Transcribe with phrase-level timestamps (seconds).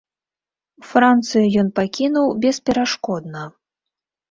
[0.91, 3.47] Францыю ён пакінуў бесперашкодна.